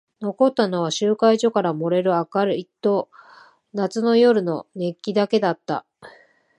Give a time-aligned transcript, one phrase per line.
[0.19, 3.09] 残ったのは集会所から漏れる明かりと
[3.73, 5.85] 夏の夜の熱気だけだった。